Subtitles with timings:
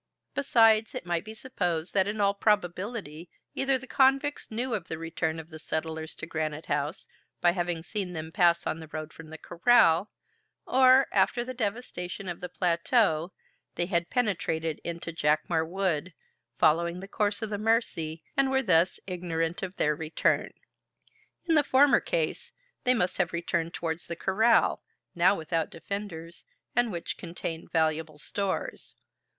[0.33, 4.97] Besides, it might be supposed that in all probability either the convicts knew of the
[4.97, 7.07] return of the settlers to Granite House,
[7.39, 10.09] by having seen them pass on the road from the corral,
[10.65, 13.31] or, after the devastation of the plateau,
[13.75, 16.15] they had penetrated into Jacamar Wood,
[16.57, 20.51] following the course of the Mercy, and were thus ignorant of their return.
[21.45, 22.51] In the former case,
[22.85, 24.81] they must have returned towards the corral,
[25.13, 26.43] now without defenders,
[26.75, 28.95] and which contained valuable stores.